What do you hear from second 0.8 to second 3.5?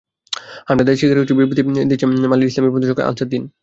দায় স্বীকার করেছে বিবৃতি দিয়েছে মালির ইসলামপন্থী সংগঠন আনসার দ্বীন।